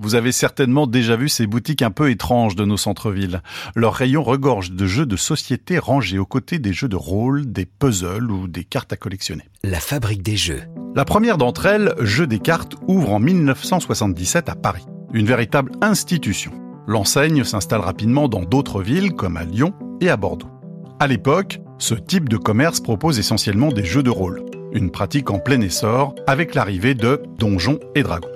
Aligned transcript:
vous 0.00 0.14
avez 0.14 0.32
certainement 0.32 0.86
déjà 0.86 1.16
vu 1.16 1.28
ces 1.28 1.46
boutiques 1.46 1.82
un 1.82 1.90
peu 1.90 2.10
étranges 2.10 2.56
de 2.56 2.64
nos 2.64 2.76
centres-villes. 2.76 3.42
Leurs 3.74 3.94
rayons 3.94 4.22
regorgent 4.22 4.72
de 4.72 4.86
jeux 4.86 5.06
de 5.06 5.16
société 5.16 5.78
rangés 5.78 6.18
aux 6.18 6.26
côtés 6.26 6.58
des 6.58 6.72
jeux 6.72 6.88
de 6.88 6.96
rôle, 6.96 7.50
des 7.50 7.66
puzzles 7.66 8.30
ou 8.30 8.48
des 8.48 8.64
cartes 8.64 8.92
à 8.92 8.96
collectionner. 8.96 9.44
La 9.62 9.80
fabrique 9.80 10.22
des 10.22 10.36
jeux. 10.36 10.62
La 10.94 11.04
première 11.04 11.38
d'entre 11.38 11.66
elles, 11.66 11.94
Jeux 12.00 12.26
des 12.26 12.38
cartes, 12.38 12.74
ouvre 12.88 13.12
en 13.12 13.20
1977 13.20 14.48
à 14.48 14.54
Paris. 14.54 14.86
Une 15.12 15.26
véritable 15.26 15.72
institution. 15.82 16.52
L'enseigne 16.86 17.44
s'installe 17.44 17.80
rapidement 17.80 18.28
dans 18.28 18.42
d'autres 18.42 18.82
villes 18.82 19.12
comme 19.12 19.36
à 19.36 19.44
Lyon 19.44 19.72
et 20.00 20.08
à 20.08 20.16
Bordeaux. 20.16 20.50
À 20.98 21.06
l'époque, 21.06 21.60
ce 21.78 21.94
type 21.94 22.28
de 22.28 22.36
commerce 22.36 22.80
propose 22.80 23.18
essentiellement 23.18 23.70
des 23.70 23.84
jeux 23.84 24.02
de 24.02 24.10
rôle, 24.10 24.44
une 24.72 24.90
pratique 24.90 25.30
en 25.30 25.38
plein 25.38 25.60
essor 25.60 26.14
avec 26.26 26.54
l'arrivée 26.54 26.94
de 26.94 27.22
Donjons 27.38 27.78
et 27.94 28.02
Dragons. 28.02 28.28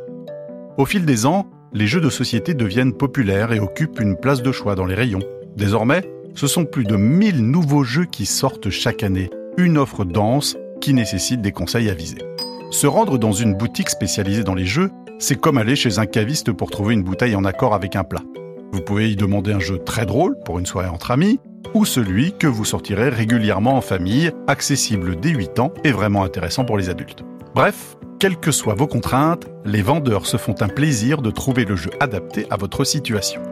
Au 0.77 0.87
fil 0.87 1.05
des 1.05 1.27
ans, 1.27 1.47
les 1.75 1.89
jeux 1.89 2.01
de 2.01 2.09
société 2.09 2.55
deviennent 2.55 2.93
populaires 2.93 3.53
et 3.53 3.59
occupent 3.59 4.01
une 4.01 4.17
place 4.17 4.43
de 4.43 4.53
choix 4.53 4.77
dans 4.77 4.87
les 4.87 4.95
rayons. 4.95 5.25
Désormais, 5.57 6.09
ce 6.37 6.47
sont 6.47 6.65
plus 6.65 6.85
de 6.85 6.95
1000 6.95 7.45
nouveaux 7.45 7.83
jeux 7.83 8.05
qui 8.05 8.27
sortent 8.27 8.71
chaque 8.71 9.03
année, 9.03 9.29
une 9.59 9.77
offre 9.77 10.05
dense 10.05 10.57
qui 10.81 10.95
nécessite 10.95 11.43
des 11.43 11.51
conseils 11.51 11.91
avisés. 11.91 12.23
Se 12.71 12.87
rendre 12.87 13.19
dans 13.19 13.33
une 13.33 13.55
boutique 13.55 13.91
spécialisée 13.91 14.45
dans 14.45 14.55
les 14.55 14.67
jeux, 14.67 14.91
c'est 15.19 15.41
comme 15.41 15.59
aller 15.59 15.75
chez 15.75 15.99
un 15.99 16.07
caviste 16.07 16.53
pour 16.53 16.71
trouver 16.71 16.95
une 16.95 17.03
bouteille 17.03 17.35
en 17.35 17.45
accord 17.45 17.75
avec 17.75 17.97
un 17.97 18.05
plat. 18.05 18.23
Vous 18.73 18.81
pouvez 18.81 19.11
y 19.11 19.17
demander 19.17 19.53
un 19.53 19.61
jeu 19.61 19.79
très 19.79 20.07
drôle 20.07 20.37
pour 20.45 20.61
une 20.61 20.67
soirée 20.67 20.89
entre 20.89 21.11
amis, 21.11 21.41
ou 21.75 21.85
celui 21.85 22.37
que 22.39 22.47
vous 22.47 22.65
sortirez 22.65 23.09
régulièrement 23.09 23.77
en 23.77 23.81
famille, 23.81 24.31
accessible 24.47 25.17
dès 25.19 25.31
8 25.31 25.59
ans 25.59 25.73
et 25.83 25.91
vraiment 25.91 26.23
intéressant 26.23 26.65
pour 26.65 26.79
les 26.79 26.89
adultes. 26.89 27.25
Bref, 27.55 27.97
quelles 28.25 28.41
que 28.41 28.53
soient 28.53 28.73
vos 28.73 28.87
contraintes, 28.87 29.45
les 29.67 29.83
vendeurs 29.83 30.25
se 30.25 30.39
font 30.39 30.55
un 30.63 30.69
plaisir 30.69 31.21
de 31.21 31.31
trouver 31.31 31.67
le 31.67 31.77
jeu 31.77 31.91
adapté 32.01 32.47
à 32.49 32.57
votre 32.57 32.83
situation. 32.85 33.43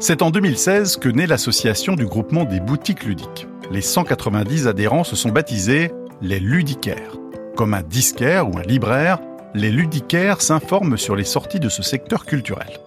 C'est 0.00 0.22
en 0.22 0.32
2016 0.32 0.96
que 0.96 1.08
naît 1.08 1.28
l'association 1.28 1.94
du 1.94 2.04
groupement 2.04 2.42
des 2.42 2.58
boutiques 2.58 3.04
ludiques. 3.04 3.46
Les 3.70 3.80
190 3.80 4.66
adhérents 4.66 5.04
se 5.04 5.14
sont 5.14 5.28
baptisés 5.28 5.92
les 6.20 6.40
ludicaires. 6.40 7.14
Comme 7.54 7.74
un 7.74 7.82
disquaire 7.82 8.52
ou 8.52 8.58
un 8.58 8.62
libraire, 8.62 9.20
les 9.54 9.70
ludicaires 9.70 10.42
s'informent 10.42 10.98
sur 10.98 11.14
les 11.14 11.22
sorties 11.22 11.60
de 11.60 11.68
ce 11.68 11.84
secteur 11.84 12.26
culturel. 12.26 12.80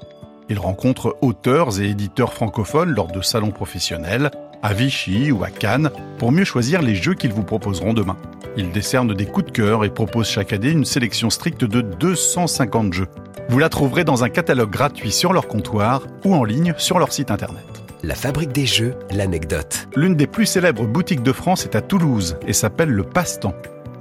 Ils 0.49 0.59
rencontrent 0.59 1.15
auteurs 1.21 1.80
et 1.80 1.86
éditeurs 1.86 2.33
francophones 2.33 2.91
lors 2.91 3.08
de 3.08 3.21
salons 3.21 3.52
professionnels, 3.52 4.31
à 4.61 4.73
Vichy 4.73 5.31
ou 5.31 5.45
à 5.45 5.49
Cannes, 5.49 5.91
pour 6.17 6.33
mieux 6.33 6.43
choisir 6.43 6.81
les 6.81 6.95
jeux 6.95 7.13
qu'ils 7.13 7.31
vous 7.31 7.43
proposeront 7.43 7.93
demain. 7.93 8.17
Ils 8.57 8.71
décernent 8.71 9.13
des 9.13 9.25
coups 9.25 9.45
de 9.45 9.52
cœur 9.52 9.85
et 9.85 9.89
proposent 9.89 10.27
chaque 10.27 10.52
année 10.52 10.71
une 10.71 10.85
sélection 10.85 11.30
stricte 11.30 11.63
de 11.63 11.81
250 11.81 12.93
jeux. 12.93 13.08
Vous 13.49 13.59
la 13.59 13.69
trouverez 13.69 14.03
dans 14.03 14.23
un 14.23 14.30
catalogue 14.30 14.69
gratuit 14.69 15.11
sur 15.11 15.31
leur 15.31 15.47
comptoir 15.47 16.03
ou 16.25 16.35
en 16.35 16.43
ligne 16.43 16.73
sur 16.77 16.99
leur 16.99 17.13
site 17.13 17.31
internet. 17.31 17.66
La 18.03 18.16
fabrique 18.16 18.52
des 18.52 18.66
jeux, 18.66 18.95
l'anecdote. 19.11 19.88
L'une 19.95 20.16
des 20.16 20.27
plus 20.27 20.45
célèbres 20.45 20.88
boutiques 20.88 21.23
de 21.23 21.31
France 21.31 21.66
est 21.66 21.75
à 21.75 21.81
Toulouse 21.81 22.38
et 22.45 22.53
s'appelle 22.53 22.89
le 22.89 23.03
Passe-Temps. 23.03 23.55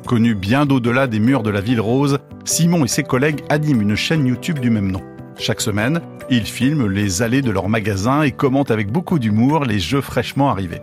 Connu 0.06 0.34
bien 0.34 0.66
d'au-delà 0.66 1.06
des 1.06 1.20
murs 1.20 1.42
de 1.42 1.50
la 1.50 1.60
ville 1.60 1.80
rose, 1.80 2.18
Simon 2.44 2.84
et 2.84 2.88
ses 2.88 3.02
collègues 3.02 3.44
animent 3.50 3.82
une 3.82 3.96
chaîne 3.96 4.26
YouTube 4.26 4.58
du 4.58 4.70
même 4.70 4.90
nom. 4.90 5.02
Chaque 5.38 5.60
semaine, 5.60 6.00
ils 6.28 6.46
filment 6.46 6.88
les 6.88 7.22
allées 7.22 7.42
de 7.42 7.50
leur 7.50 7.68
magasin 7.68 8.22
et 8.22 8.32
commentent 8.32 8.70
avec 8.70 8.90
beaucoup 8.90 9.18
d'humour 9.18 9.64
les 9.64 9.78
jeux 9.78 10.00
fraîchement 10.00 10.50
arrivés. 10.50 10.80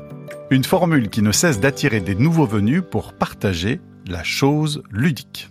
Une 0.50 0.64
formule 0.64 1.10
qui 1.10 1.22
ne 1.22 1.34
cesse 1.34 1.60
d'attirer 1.60 2.00
des 2.00 2.16
nouveaux 2.16 2.46
venus 2.46 2.82
pour 2.90 3.12
partager 3.12 3.82
la 4.08 4.24
chose 4.24 4.82
ludique. 4.92 5.50